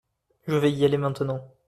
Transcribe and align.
Je 0.47 0.55
vais 0.55 0.71
y 0.73 0.83
aller 0.83 0.97
maintenant. 0.97 1.53